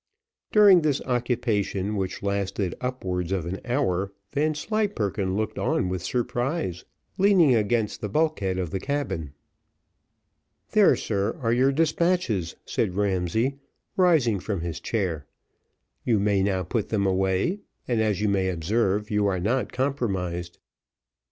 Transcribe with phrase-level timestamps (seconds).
[0.51, 6.83] During this occupation, which lasted upwards of an hour, Vanslyperken looked on with surprise,
[7.19, 9.31] leaning against the bulk head of the cabin.
[10.71, 13.59] "There, sir, are your despatches," said Ramsay,
[13.95, 15.27] rising from his chair:
[16.03, 20.57] "you may now put them away; and, as you may observe, you are not compromised."